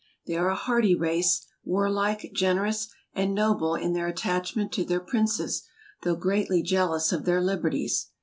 [0.25, 5.61] They are a hardy race; warlike, generous, and noble in their attachment to their princes,
[6.01, 8.07] though greatly jea¬ lous of their liberties.